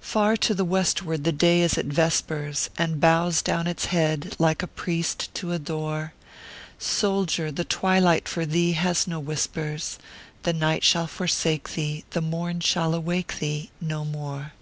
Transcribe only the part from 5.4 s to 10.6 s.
adore; Soldier, the twilight for theo has no whispers, The